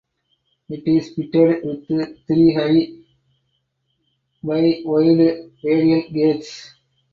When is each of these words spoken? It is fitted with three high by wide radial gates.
It 0.67 0.87
is 0.87 1.11
fitted 1.13 1.63
with 1.63 2.25
three 2.25 2.53
high 2.55 2.91
by 4.43 4.81
wide 4.83 5.51
radial 5.63 6.09
gates. 6.11 6.73